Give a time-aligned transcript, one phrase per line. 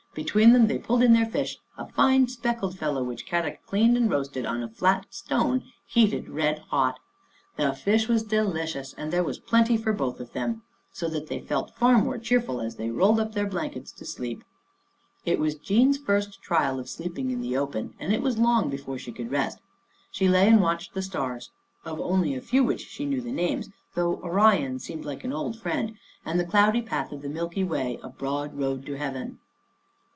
[0.13, 3.63] Be tween them they pulled in their fish, a fine, speck led fellow which Kadok
[3.65, 6.99] cleaned and roasted on a flat stone heated red hot.
[7.55, 9.93] The fish was deli 124 Our Little Australian Cousin cious, and there was plenty for
[9.93, 13.47] both of them, so that they felt far more cheerful as they rolled up their
[13.47, 14.43] blankets to sleep.
[15.25, 18.97] It was Jean's first trial of sleeping in the open, and it was long before
[18.97, 19.59] she could rest.
[20.11, 21.51] She lay and watched the stars,
[21.85, 25.31] of only a few of which she knew the names, though Orion seemed like an
[25.31, 25.95] old friend
[26.25, 29.37] and the cloudy path of the Milky Way a broad road to Heaven.